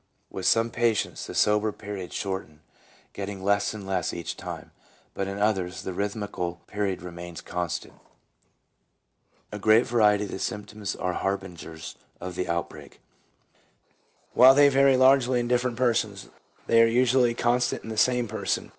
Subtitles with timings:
[0.29, 2.61] 1 With some patients the sober periods shorten,
[3.13, 4.71] getting less and less each time,
[5.13, 7.93] but in others the rhythmical period remains constant.
[9.51, 12.99] A great variety of symptoms are harbingers of the outbreak.
[14.33, 16.29] While they vary largely in different persons,
[16.65, 18.69] they are usually constant in the same person.